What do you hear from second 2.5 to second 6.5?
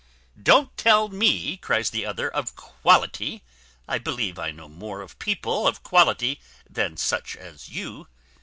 quality! I believe I know more of people of quality